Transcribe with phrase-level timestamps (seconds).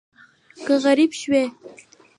[0.65, 1.43] که غریب شوې